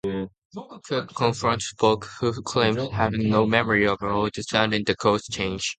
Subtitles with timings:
[0.83, 5.69] Kirk confronts Spock, who claims having no memory of ordering the course change.